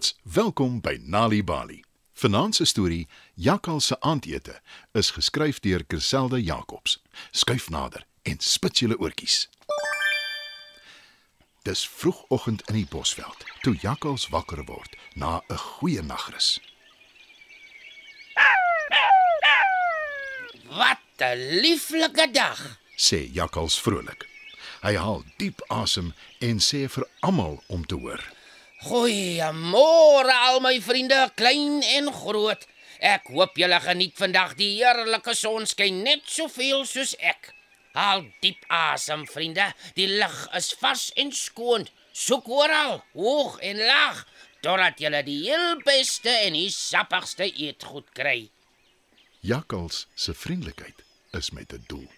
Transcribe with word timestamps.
Maats, 0.00 0.18
welkom 0.22 0.80
by 0.80 0.98
Nali 1.02 1.44
Bali. 1.44 1.82
Vanaand 2.12 2.54
se 2.54 2.64
storie, 2.64 3.08
Jakkal 3.34 3.80
se 3.80 4.00
aandete, 4.00 4.60
is 4.92 5.10
geskryf 5.10 5.60
deur 5.60 5.84
Kerselde 5.84 6.42
Jacobs. 6.42 7.02
Skuif 7.30 7.68
nader 7.68 8.06
en 8.22 8.38
spit 8.38 8.78
julle 8.78 8.96
oortjies. 8.96 9.50
Dis 11.62 11.84
vroegoggend 11.88 12.64
in 12.70 12.78
die 12.78 12.86
bosveld, 12.88 13.44
toe 13.60 13.76
jakkals 13.82 14.30
wakker 14.32 14.64
word 14.64 14.96
na 15.14 15.42
'n 15.50 15.56
goeie 15.56 16.02
nagrus. 16.02 16.58
Wat 20.64 21.04
'n 21.18 21.60
lieflike 21.60 22.30
dag. 22.32 22.78
sê 22.96 23.28
jakkals 23.32 23.80
vrolik. 23.80 24.28
Hy 24.80 24.96
haal 24.96 25.24
diep 25.36 25.60
asem 25.68 26.14
en 26.38 26.58
sê 26.58 26.88
vir 26.88 27.04
almal 27.20 27.62
om 27.68 27.84
te 27.84 27.94
hoor. 27.94 28.39
Goeiemôre 28.80 30.32
al 30.32 30.62
my 30.64 30.78
vriende, 30.80 31.18
klein 31.36 31.82
en 31.98 32.06
groot. 32.16 32.62
Ek 33.04 33.26
hoop 33.28 33.58
julle 33.60 33.76
geniet 33.84 34.14
vandag 34.16 34.54
die 34.56 34.70
heerlike 34.78 35.34
sonskyn 35.36 35.98
net 36.06 36.24
soveel 36.24 36.86
soos 36.88 37.12
ek. 37.20 37.50
Haal 37.92 38.24
diep 38.40 38.64
asem, 38.72 39.26
vriende. 39.28 39.66
Die 40.00 40.08
lug 40.08 40.38
is 40.56 40.70
vars 40.80 41.10
en 41.20 41.28
skoon. 41.36 41.84
Soek 42.16 42.48
oral, 42.48 43.02
hoog 43.12 43.60
en 43.60 43.84
laag, 43.84 44.24
totdat 44.64 45.04
julle 45.04 45.20
die 45.28 45.38
heel 45.44 45.76
beste 45.84 46.32
en 46.48 46.56
die 46.56 46.72
sappigste 46.72 47.50
eetgoed 47.52 48.08
kry. 48.16 48.48
Jakkals 49.44 50.06
se 50.16 50.32
vriendelikheid 50.32 51.04
is 51.36 51.52
met 51.52 51.72
'n 51.72 51.84
doel. 51.86 52.08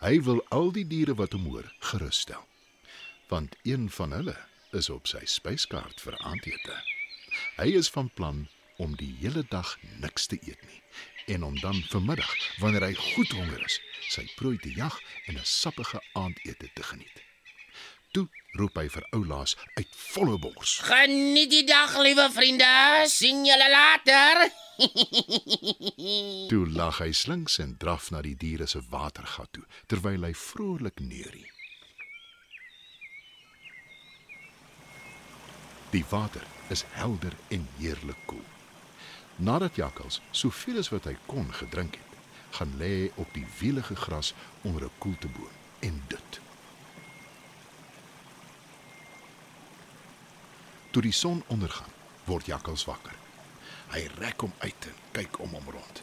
Hy 0.00 0.22
wil 0.24 0.44
al 0.48 0.72
die 0.72 0.86
diere 0.86 1.14
wat 1.14 1.32
hom 1.32 1.44
hoor 1.52 1.68
gerus 1.80 2.20
stel. 2.24 2.46
Want 3.28 3.56
een 3.62 3.90
van 3.90 4.12
hulle 4.12 4.36
is 4.72 4.90
op 4.90 5.06
sy 5.06 5.24
spyskaart 5.24 6.00
vir 6.00 6.16
aandete. 6.18 6.76
Hy 7.56 7.68
is 7.78 7.90
van 7.90 8.10
plan 8.14 8.46
om 8.78 8.96
die 8.96 9.14
hele 9.20 9.44
dag 9.50 9.76
niks 10.02 10.26
te 10.26 10.38
eet 10.42 10.62
nie 10.66 10.82
en 11.28 11.42
om 11.44 11.60
dan 11.60 11.82
vanmiddag, 11.92 12.34
wanneer 12.58 12.86
hy 12.86 12.94
goed 12.94 13.32
honger 13.36 13.64
is, 13.64 13.74
sy 14.08 14.24
prooi 14.38 14.56
te 14.64 14.70
jag 14.72 14.94
en 15.28 15.36
'n 15.36 15.44
sappige 15.44 16.00
aandete 16.12 16.70
te 16.74 16.82
geniet. 16.82 17.18
Toe 18.12 18.28
roep 18.56 18.78
hy 18.80 18.88
vir 18.88 19.04
oulaas 19.10 19.56
uit 19.76 19.92
volle 20.14 20.38
bors. 20.38 20.78
Geniet 20.78 21.50
die 21.50 21.64
dag, 21.64 21.98
liewe 21.98 22.30
vriende. 22.32 23.04
sien 23.06 23.44
julle 23.44 23.68
later. 23.70 24.50
Toe 26.50 26.64
lag 26.70 26.98
hy 26.98 27.12
slinks 27.12 27.58
en 27.58 27.76
draf 27.76 28.10
na 28.10 28.22
die 28.22 28.36
diere 28.36 28.66
se 28.66 28.80
watergat 28.90 29.52
toe 29.52 29.64
terwyl 29.86 30.24
hy 30.24 30.34
vrolik 30.34 31.00
neurie. 31.00 31.57
Die 35.90 36.04
water 36.08 36.44
is 36.68 36.84
helder 36.88 37.32
en 37.48 37.68
heerlik 37.78 38.18
koel. 38.24 38.44
Nadat 39.36 39.76
Jakkals 39.76 40.20
soveel 40.30 40.78
as 40.82 40.90
wat 40.92 41.06
hy 41.08 41.14
kon 41.26 41.48
gedrink 41.54 41.96
het, 41.96 42.16
gaan 42.58 42.74
lê 42.80 43.08
op 43.14 43.30
die 43.32 43.46
wielige 43.58 43.96
gras 43.96 44.34
onder 44.62 44.84
'n 44.84 44.98
koelteboom 44.98 45.54
en 45.78 46.02
dit. 46.08 46.40
Toe 50.90 51.02
die 51.02 51.12
son 51.12 51.42
ondergaan, 51.46 51.92
word 52.24 52.46
Jakkals 52.46 52.84
wakker. 52.84 53.14
Hy 53.88 54.08
rek 54.18 54.40
hom 54.40 54.52
uit 54.58 54.86
en 54.86 54.94
kyk 55.12 55.38
om 55.38 55.52
hom 55.54 55.70
rond. 55.70 56.02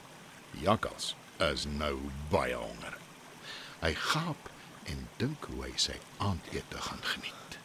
Jakkals 0.52 1.16
is 1.38 1.66
nou 1.66 2.00
baie 2.30 2.56
honger. 2.56 2.98
Hy 3.80 3.94
gaap 3.94 4.50
en 4.84 5.08
dink 5.18 5.46
hoe 5.46 5.64
hy 5.64 5.74
sy 5.76 6.00
aandete 6.18 6.82
gaan 6.82 7.04
geniet. 7.04 7.65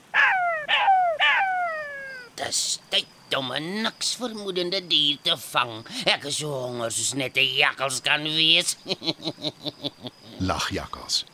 Dis 2.41 2.79
tyd 2.89 3.35
om 3.37 3.53
'n 3.53 3.83
niks 3.85 4.15
vermoedende 4.21 4.81
dier 4.87 5.19
te 5.23 5.37
vang. 5.53 5.75
Ek 6.05 6.25
is 6.31 6.39
so 6.41 6.49
honger 6.49 6.91
soos 6.91 7.13
net 7.21 7.37
'n 7.37 7.53
jakkals 7.63 8.01
kan 8.01 8.23
wees. 8.23 8.77
Lag 10.51 10.71
Jakkals 10.71 11.25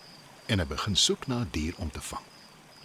en 0.51 0.59
hy 0.59 0.67
begin 0.67 0.97
soek 0.97 1.27
na 1.27 1.37
'n 1.45 1.51
dier 1.51 1.75
om 1.79 1.91
te 1.91 2.03
vang. 2.11 2.27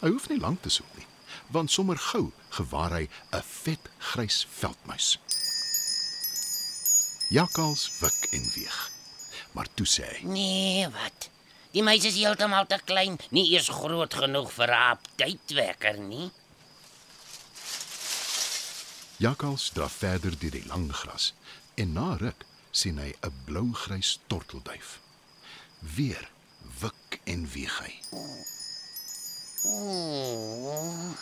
Hy 0.02 0.10
hoef 0.14 0.30
nie 0.30 0.40
lank 0.40 0.62
te 0.62 0.70
soek 0.70 0.92
nie, 0.98 1.08
want 1.50 1.72
sommer 1.72 1.98
gou 1.98 2.32
gewaar 2.58 2.94
hy 3.00 3.06
'n 3.34 3.44
vet 3.64 3.90
grys 4.12 4.46
veldmuis. 4.60 5.18
Jakkals 7.30 7.90
wik 8.02 8.22
en 8.38 8.46
weeg. 8.56 8.80
Maar 9.52 9.68
toe 9.74 9.88
sê 9.88 10.06
hy: 10.06 10.20
nee, 10.24 10.88
wat? 10.90 11.30
Die 11.72 11.84
meisie 11.84 12.12
is 12.12 12.20
heeltemal 12.20 12.68
te 12.68 12.78
klein, 12.86 13.18
nie 13.32 13.50
eers 13.54 13.70
groot 13.70 14.14
genoeg 14.14 14.52
vir 14.52 14.70
'n 14.70 14.84
aptytwekker 14.94 15.98
nie. 15.98 16.30
Jakkals 19.22 19.70
draf 19.70 20.00
verder 20.02 20.34
deur 20.42 20.56
die 20.56 20.66
lang 20.66 20.88
gras 20.90 21.34
en 21.78 21.92
na 21.94 22.16
ruk 22.18 22.42
sien 22.74 22.98
hy 22.98 23.12
'n 23.22 23.34
blou-grys 23.46 24.20
tortelduif. 24.28 24.98
Weer 25.96 26.26
wik 26.82 27.20
en 27.24 27.46
weeg 27.54 27.76
hy. 27.84 27.94
Oh, 29.66 31.14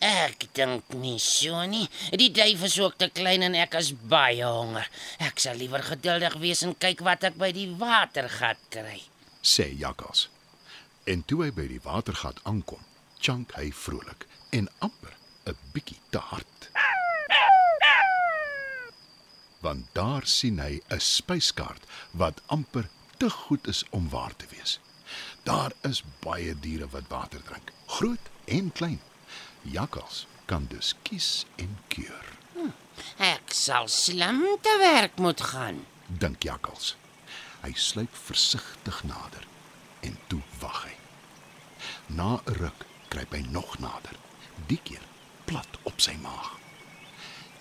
ek 0.00 0.48
dink 0.56 0.96
nie 0.96 1.18
so 1.18 1.66
nie. 1.66 1.90
Die 2.16 2.30
duif 2.32 2.62
is 2.62 2.78
ook 2.80 2.96
te 2.96 3.10
klein 3.12 3.42
en 3.42 3.54
ek 3.54 3.74
is 3.74 3.92
baie 3.92 4.44
honger. 4.44 4.88
Ek 5.18 5.38
sal 5.38 5.60
liewer 5.60 5.82
geduldig 5.82 6.40
wees 6.40 6.62
en 6.62 6.72
kyk 6.74 7.04
wat 7.04 7.24
ek 7.24 7.36
by 7.36 7.52
die 7.52 7.68
watergat 7.76 8.64
kry. 8.70 9.02
sê 9.42 9.68
Jakkals. 9.76 10.28
En 11.04 11.22
toe 11.24 11.44
hy 11.44 11.50
by 11.50 11.68
die 11.68 11.84
watergat 11.84 12.40
aankom, 12.44 12.80
chunk 13.20 13.52
hy 13.52 13.72
vrolik 13.72 14.26
en 14.50 14.68
amper 14.78 15.16
'n 15.44 15.56
bietjie 15.72 16.00
te 16.10 16.18
hard. 16.18 16.70
Want 19.62 19.86
daar 19.94 20.26
sien 20.26 20.58
hy 20.58 20.80
'n 20.90 21.00
spyskaart 21.00 21.84
wat 22.10 22.42
amper 22.46 22.88
te 23.16 23.30
goed 23.30 23.66
is 23.68 23.84
om 23.90 24.08
waar 24.08 24.36
te 24.36 24.46
wees. 24.50 24.78
Daar 25.42 25.72
is 25.82 26.02
baie 26.20 26.54
diere 26.58 26.88
wat 26.88 27.08
water 27.08 27.42
drink, 27.42 27.72
groot 27.86 28.30
en 28.44 28.72
klein. 28.72 29.00
Jakkals 29.62 30.26
kan 30.46 30.66
dus 30.68 30.94
kies 31.02 31.44
en 31.56 31.78
keur, 31.88 32.26
Ek 33.18 33.52
sal 33.56 33.88
slim 33.88 34.42
te 34.60 34.76
werk 34.78 35.18
moet 35.18 35.40
gaan. 35.40 35.86
dink 36.06 36.42
Jakkals. 36.42 36.96
Hy 37.62 37.72
sluip 37.74 38.14
versigtig 38.14 39.02
nader 39.04 39.46
en 40.00 40.18
toe 40.26 40.42
wag 40.60 40.84
hy. 40.84 40.96
Na 42.06 42.40
'n 42.46 42.54
ruk 42.60 42.86
kruip 43.08 43.32
hy 43.32 43.40
nog 43.50 43.78
nader, 43.78 44.16
die 44.66 44.80
keer 44.84 45.02
plat 45.44 45.78
op 45.82 46.00
sy 46.00 46.14
maag. 46.22 46.61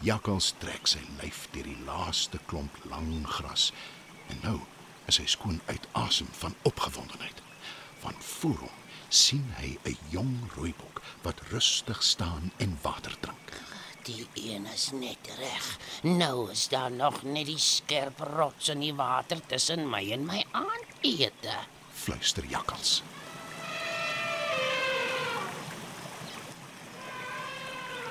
Jakkals 0.02 0.48
trek 0.58 0.88
sy 0.90 1.00
lyf 1.20 1.44
deur 1.54 1.68
die 1.70 1.82
laaste 1.86 2.40
klomp 2.50 2.78
lang 2.90 3.12
gras 3.30 3.68
en 4.34 4.40
nou 4.42 4.56
is 5.12 5.20
hy 5.22 5.28
skoon 5.30 5.60
uit 5.68 5.86
asem 6.00 6.30
van 6.40 6.56
opgewondenheid. 6.66 7.44
Van 8.02 8.18
voor 8.26 8.64
hom 8.64 8.80
sien 9.14 9.46
hy 9.60 9.78
'n 9.92 9.98
jong 10.10 10.34
rooibok 10.56 11.04
wat 11.22 11.44
rustig 11.52 12.02
staan 12.04 12.50
en 12.58 12.74
water 12.82 13.14
drink. 13.20 13.54
Die 14.10 14.26
een 14.34 14.66
is 14.74 14.90
net 14.92 15.30
reg. 15.38 15.78
Nou 16.02 16.50
is 16.52 16.68
daar 16.68 16.92
nog 16.92 17.22
net 17.22 17.46
die 17.46 17.62
skerp 17.62 18.20
rots 18.20 18.74
in 18.74 18.80
die 18.80 18.96
water 18.96 19.46
tussen 19.46 19.90
my 19.90 20.12
en 20.12 20.26
my 20.26 20.46
aandete. 20.52 21.58
Fluister 21.94 22.46
Jakkals. 22.46 23.04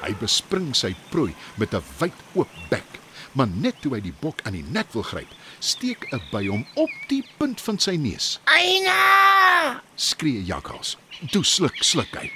Hy 0.00 0.14
bespring 0.20 0.72
sy 0.76 0.94
prooi 1.10 1.34
met 1.60 1.74
'n 1.74 1.84
wyd 1.98 2.16
oop 2.34 2.48
bek, 2.70 3.00
maar 3.32 3.48
net 3.48 3.80
toe 3.82 3.94
hy 3.94 4.00
die 4.00 4.16
bok 4.20 4.40
aan 4.44 4.56
die 4.56 4.64
nek 4.64 4.92
wil 4.92 5.02
gryp, 5.02 5.28
steek 5.60 6.06
'n 6.12 6.22
by 6.32 6.46
hom 6.46 6.66
op 6.74 6.90
die 7.08 7.24
punt 7.38 7.60
van 7.60 7.78
sy 7.78 7.96
neus. 7.96 8.40
Eina! 8.44 9.82
Skree 9.96 10.44
Jakkals. 10.44 10.96
Toe 11.30 11.44
sluk 11.44 11.84
sluk 11.84 12.16
hy. 12.16 12.30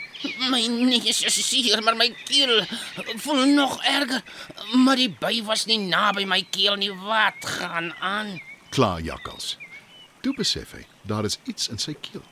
My 0.50 0.66
neus 0.66 1.22
is 1.24 1.48
seer, 1.48 1.82
maar 1.82 1.96
my 1.96 2.08
keel 2.24 2.66
voel 3.16 3.46
nog 3.46 3.82
erger. 3.82 4.22
Maar 4.76 4.96
die 4.96 5.10
by 5.20 5.42
was 5.44 5.66
nie 5.66 5.78
naby 5.78 6.24
my 6.24 6.42
keel 6.50 6.76
nie. 6.76 6.92
Wat 6.92 7.40
gaan 7.44 7.92
aan? 8.00 8.40
Klaar 8.70 9.00
Jakkals. 9.00 9.56
Toe 10.20 10.34
besef 10.36 10.72
hy 10.72 10.86
daar 11.02 11.24
is 11.24 11.38
iets 11.44 11.68
in 11.68 11.78
sy 11.78 11.94
keel. 12.00 12.22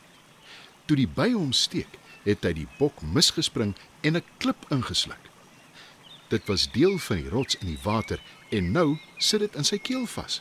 Toe 0.86 0.96
die 0.96 1.08
by 1.08 1.30
hom 1.32 1.52
steek, 1.52 1.98
het 2.24 2.44
hy 2.44 2.52
die 2.52 2.68
bok 2.78 3.02
misgespring 3.02 3.74
en 4.00 4.16
'n 4.16 4.24
klip 4.38 4.66
ingesluk. 4.70 5.30
Dit 6.28 6.46
was 6.46 6.70
deel 6.70 6.98
van 6.98 7.16
die 7.16 7.28
rots 7.28 7.56
in 7.60 7.66
die 7.66 7.82
water 7.82 8.20
en 8.48 8.72
nou 8.72 8.98
sit 9.18 9.40
dit 9.40 9.54
in 9.54 9.64
sy 9.64 9.78
keel 9.78 10.06
vas. 10.06 10.40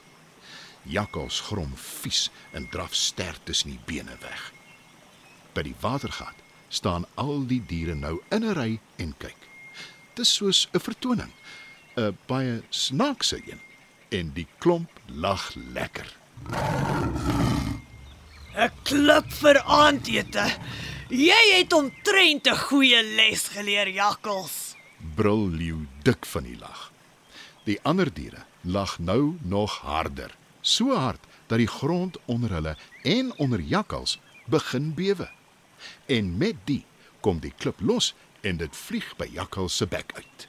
Jakkals 0.83 1.39
grom 1.39 1.74
vies 1.75 2.30
en 2.51 2.69
draf 2.69 2.94
sterk 2.95 3.39
tussen 3.44 3.69
die 3.69 3.83
bene 3.86 4.18
weg. 4.22 4.51
By 5.54 5.62
die 5.62 5.75
watergat 5.81 6.36
staan 6.69 7.06
al 7.16 7.45
die 7.48 7.62
diere 7.68 7.95
nou 7.95 8.22
in 8.30 8.44
'n 8.44 8.54
ry 8.54 8.80
en 8.98 9.13
kyk. 9.18 9.38
Dis 10.16 10.33
soos 10.33 10.68
'n 10.74 10.80
vertoning, 10.80 11.31
'n 11.98 12.18
baie 12.28 12.63
snaakse 12.69 13.42
een 13.45 13.60
en 14.10 14.31
die 14.33 14.48
klomp 14.57 14.89
lag 15.06 15.51
lekker. 15.56 16.07
'n 18.56 18.72
Klip 18.83 19.31
vir 19.33 19.62
aandete. 19.63 20.45
Jy 21.11 21.57
het 21.57 21.73
omtrent 21.73 22.47
'n 22.47 22.55
goeie 22.55 23.03
les 23.03 23.47
geleer, 23.47 23.89
Jakkals. 23.89 24.75
brul 25.15 25.49
leeu 25.49 25.87
dik 26.03 26.25
van 26.25 26.43
die 26.43 26.57
lag. 26.57 26.91
Die 27.63 27.79
ander 27.81 28.13
diere 28.13 28.45
lag 28.61 28.99
nou 28.99 29.37
nog 29.41 29.77
harder, 29.77 30.37
so 30.61 30.95
hard 30.95 31.19
dat 31.47 31.57
die 31.57 31.67
grond 31.67 32.17
onder 32.25 32.49
hulle 32.49 32.77
en 33.03 33.33
onder 33.37 33.59
jakkals 33.59 34.19
begin 34.45 34.93
bewe. 34.93 35.29
En 36.05 36.37
met 36.37 36.55
die 36.63 36.85
kom 37.19 37.39
die 37.39 37.53
klip 37.57 37.79
los 37.79 38.13
en 38.41 38.57
dit 38.57 38.75
vlieg 38.75 39.15
by 39.17 39.27
jakkals 39.31 39.75
se 39.75 39.87
bek 39.87 40.11
uit. 40.15 40.47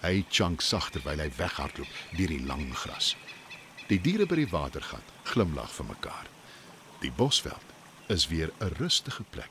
Hy 0.00 0.24
chunk 0.28 0.60
sag 0.60 0.90
terwyl 0.90 1.18
hy 1.20 1.30
weghardloop 1.36 1.88
deur 2.16 2.28
die 2.28 2.44
lang 2.46 2.74
gras. 2.74 3.16
Die 3.86 4.00
diere 4.00 4.26
by 4.26 4.34
die 4.34 4.50
watergat 4.50 5.04
glimlag 5.22 5.70
vir 5.70 5.86
mekaar. 5.86 6.26
Die 7.00 7.12
bosveld 7.12 7.68
is 8.06 8.28
weer 8.28 8.52
'n 8.58 8.74
rustige 8.76 9.22
plek 9.22 9.50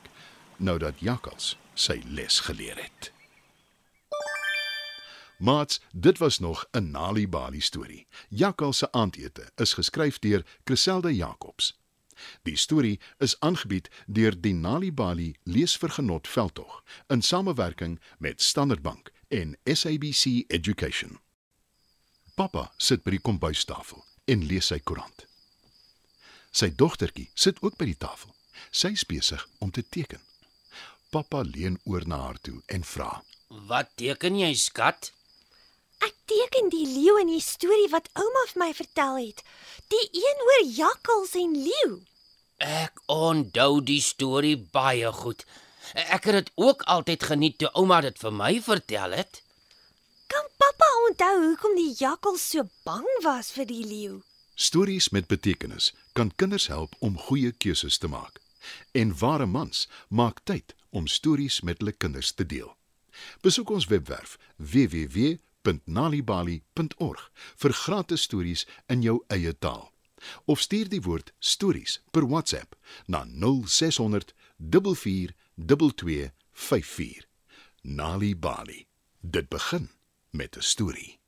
nou 0.56 0.78
dat 0.78 1.00
jakkals 1.00 1.56
sy 1.74 2.02
les 2.04 2.40
geleer 2.40 2.76
het. 2.82 3.12
Mats, 5.38 5.80
dit 5.92 6.18
was 6.18 6.38
nog 6.38 6.66
'n 6.72 6.90
Nali 6.90 7.28
Bali 7.28 7.60
storie. 7.60 8.06
Jakkals 8.28 8.78
se 8.78 8.92
aandete 8.92 9.52
is 9.56 9.72
geskryf 9.72 10.18
deur 10.18 10.46
Chriselde 10.64 11.14
Jacobs. 11.14 11.78
Die 12.42 12.56
storie 12.56 13.00
is 13.18 13.40
aangebied 13.40 13.88
deur 14.06 14.40
die 14.40 14.54
Nali 14.54 14.92
Bali 14.92 15.34
Leesvergenot 15.42 16.28
veldtog 16.28 16.84
in 17.06 17.22
samewerking 17.22 18.00
met 18.18 18.42
Standard 18.42 18.82
Bank 18.82 19.12
en 19.28 19.58
SABC 19.64 20.44
Education. 20.46 21.18
Pappa 22.34 22.72
sit 22.76 23.02
by 23.02 23.10
die 23.10 23.20
kombuistafel 23.20 24.04
en 24.24 24.44
lees 24.44 24.66
sy 24.66 24.78
koerant. 24.78 25.29
Sy 26.50 26.72
dogtertjie 26.74 27.30
sit 27.34 27.60
ook 27.62 27.76
by 27.78 27.86
die 27.92 27.98
tafel. 27.98 28.34
Sy 28.70 28.92
is 28.96 29.06
besig 29.06 29.46
om 29.58 29.70
te 29.70 29.84
teken. 29.86 30.20
Pappa 31.10 31.42
leun 31.46 31.78
oor 31.84 32.06
na 32.06 32.18
haar 32.26 32.38
toe 32.42 32.58
en 32.66 32.84
vra: 32.86 33.22
Wat 33.70 33.90
teken 33.98 34.38
jy, 34.38 34.52
skat? 34.54 35.10
Ek 36.00 36.14
teken 36.30 36.70
die 36.72 36.86
leeu 36.86 37.18
in 37.20 37.32
die 37.32 37.42
storie 37.44 37.88
wat 37.92 38.08
ouma 38.18 38.44
vir 38.52 38.60
my 38.62 38.70
vertel 38.78 39.18
het. 39.18 39.42
Die 39.92 40.06
een 40.22 40.44
oor 40.46 40.62
jakkals 40.76 41.34
en 41.40 41.56
leeu. 41.66 41.98
Ek 42.60 43.02
onthou 43.10 43.80
die 43.84 44.00
storie 44.04 44.56
baie 44.56 45.10
goed. 45.12 45.44
Ek 45.94 46.28
het 46.28 46.36
dit 46.38 46.50
ook 46.60 46.82
altyd 46.94 47.26
geniet 47.32 47.58
toe 47.58 47.70
ouma 47.74 48.00
dit 48.06 48.18
vir 48.22 48.34
my 48.42 48.52
vertel 48.64 49.16
het. 49.18 49.42
Kan 50.30 50.46
pappa 50.62 50.88
onthou 51.08 51.36
hoekom 51.48 51.76
die 51.76 51.92
jakkals 51.98 52.48
so 52.54 52.68
bang 52.86 53.08
was 53.26 53.50
vir 53.56 53.66
die 53.66 53.84
leeu? 53.84 54.20
Stories 54.60 55.08
met 55.08 55.26
betekenis 55.26 55.94
kan 56.12 56.32
kinders 56.36 56.66
help 56.66 56.94
om 56.98 57.18
goeie 57.18 57.52
keuses 57.52 57.98
te 57.98 58.08
maak. 58.08 58.40
En 58.92 59.18
ware 59.18 59.46
mans 59.46 59.88
maak 60.08 60.40
tyd 60.44 60.74
om 60.90 61.06
stories 61.06 61.60
met 61.60 61.78
hulle 61.78 61.92
kinders 61.92 62.32
te 62.32 62.46
deel. 62.46 62.76
Besoek 63.40 63.70
ons 63.70 63.86
webwerf 63.88 64.38
www.nalibali.org 64.56 67.30
vir 67.62 67.72
gratis 67.72 68.22
stories 68.28 68.66
in 68.86 69.02
jou 69.02 69.24
eie 69.32 69.58
taal. 69.58 69.92
Of 70.44 70.60
stuur 70.60 70.88
die 70.92 71.02
woord 71.08 71.32
stories 71.38 72.02
per 72.12 72.28
WhatsApp 72.28 72.76
na 73.06 73.24
0600 73.24 74.34
44 74.58 75.34
2254. 75.56 77.26
Nali 77.80 78.36
Bali. 78.36 78.86
Dit 79.20 79.48
begin 79.48 79.90
met 80.30 80.56
'n 80.56 80.62
storie. 80.62 81.20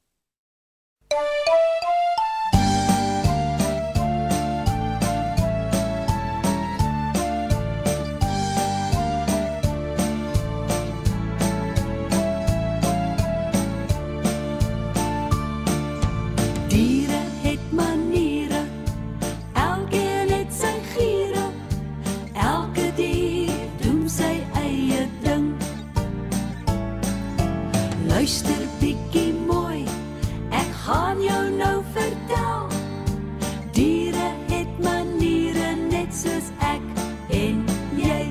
Luister 28.22 28.60
bietjie 28.78 29.32
mooi, 29.34 29.80
ek 30.54 30.68
gaan 30.84 31.18
jou 31.18 31.40
nou 31.56 31.80
vertel. 31.90 32.68
Diere 33.74 34.28
het 34.46 34.76
maniere 34.78 35.72
net 35.88 36.14
soos 36.14 36.52
ek 36.62 36.84
en 37.34 37.64
jy. 37.98 38.30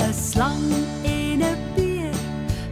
'n 0.00 0.14
Slang 0.16 0.64
en 1.04 1.44
'n 1.44 1.60
beer, 1.76 2.16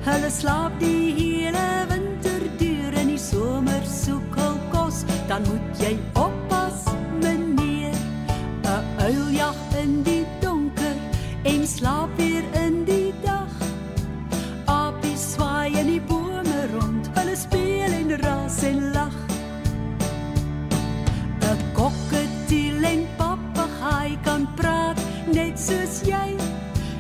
hulle 0.09 0.31
slaap 0.33 0.81
die 0.81 1.13
hele 1.21 1.67
winter 1.93 2.41
deur 2.57 2.97
in 3.03 3.13
die 3.13 3.21
somer 3.21 3.85
soek 3.85 4.41
hul 4.41 4.57
kos, 4.73 5.05
dan 5.29 5.45
moet 5.45 5.69
jy 5.77 5.93
net 25.35 25.59
soos 25.59 26.01
jy. 26.07 26.37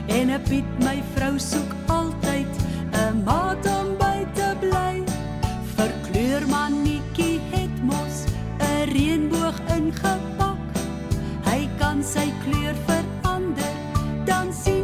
En 0.09 0.31
'n 0.31 0.43
Piet 0.49 0.71
my 0.85 1.03
vrou 1.15 1.39
soek 1.39 1.71
altyd 1.87 2.53
'n 2.93 3.23
maat 3.25 3.67
om 3.67 3.89
by 3.99 4.19
te 4.35 4.49
bly. 4.61 4.95
Verkleur 5.77 6.43
mannetjie 6.49 7.41
het 7.51 7.77
mos 7.83 8.17
'n 8.59 8.89
reënboog 8.95 9.59
ingepak. 9.77 10.63
Hy 11.49 11.69
kan 11.79 12.03
sy 12.03 12.29
kleur 12.45 12.77
verander, 12.87 13.75
dan 14.25 14.53
sien 14.53 14.80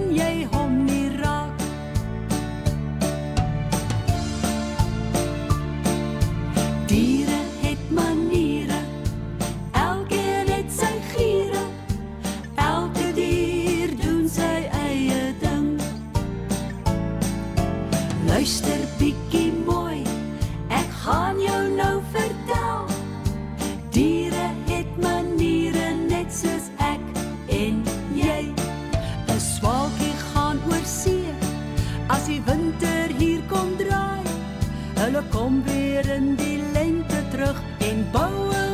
Luister 18.37 18.83
bietjie 19.01 19.49
mooi. 19.65 20.03
Ek 20.69 20.91
gaan 21.07 21.39
jou 21.41 21.61
nou 21.73 21.95
vertel. 22.13 22.83
Diere 23.95 24.51
het 24.69 24.91
maniere 25.01 25.87
net 26.03 26.29
soos 26.37 26.67
ek 26.85 27.07
en 27.49 27.81
jy. 28.13 28.43
'n 29.33 29.41
Swaalkie 29.41 30.13
gaan 30.35 30.61
oor 30.69 30.85
see 30.85 31.33
as 32.13 32.29
die 32.29 32.43
winter 32.45 33.09
hier 33.17 33.41
kom 33.49 33.73
draai. 33.81 34.29
Hulle 35.01 35.25
kom 35.33 35.63
weer 35.65 36.05
in 36.19 36.35
die 36.37 36.61
lente 36.77 37.25
terug 37.33 37.57
en 37.89 38.05
bou 38.13 38.53
'n 38.53 38.66